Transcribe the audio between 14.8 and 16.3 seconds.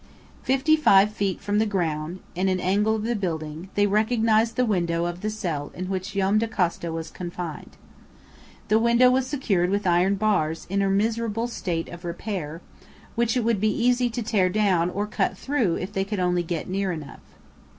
or cut through if they could